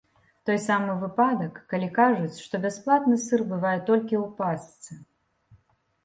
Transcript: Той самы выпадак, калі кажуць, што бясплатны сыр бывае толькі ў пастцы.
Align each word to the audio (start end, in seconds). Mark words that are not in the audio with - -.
Той 0.49 0.55
самы 0.67 0.93
выпадак, 1.01 1.59
калі 1.73 1.89
кажуць, 1.97 2.39
што 2.45 2.61
бясплатны 2.63 3.17
сыр 3.25 3.43
бывае 3.51 3.75
толькі 3.91 4.15
ў 4.21 4.23
пастцы. 4.41 4.97